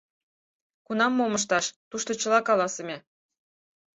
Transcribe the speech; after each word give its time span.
Кунам 0.85 1.11
мом 1.17 1.31
ышташ, 1.39 1.65
тушто 1.89 2.11
чыла 2.21 2.39
каласыме. 2.47 2.97